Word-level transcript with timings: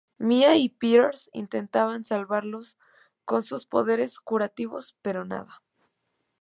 Mia 0.17 0.55
y 0.55 0.69
Piers 0.69 1.29
intentan 1.31 2.05
salvarlos 2.05 2.75
con 3.23 3.43
sus 3.43 3.67
poderes 3.67 4.19
curativos... 4.19 4.97
pero 5.03 5.25
nada. 5.25 5.61